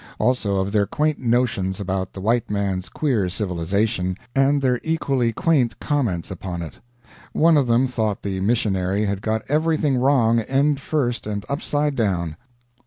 Also 0.17 0.55
of 0.55 0.71
their 0.71 0.87
quaint 0.87 1.19
notions 1.19 1.79
about 1.79 2.11
the 2.11 2.21
white 2.21 2.49
man's 2.49 2.89
queer 2.89 3.29
civilization, 3.29 4.17
and 4.35 4.59
their 4.59 4.79
equally 4.81 5.31
quaint 5.31 5.79
comments 5.79 6.31
upon 6.31 6.63
it. 6.63 6.79
One 7.33 7.55
of 7.55 7.67
them 7.67 7.85
thought 7.85 8.23
the 8.23 8.39
missionary 8.39 9.05
had 9.05 9.21
got 9.21 9.43
everything 9.47 9.97
wrong 9.97 10.39
end 10.39 10.79
first 10.79 11.27
and 11.27 11.45
upside 11.47 11.95
down. 11.95 12.35